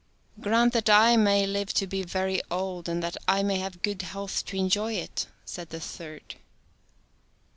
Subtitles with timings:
[0.41, 4.01] "Grant that I may live to be very old, and that I may have good
[4.01, 6.37] health to enjoy it," said the third.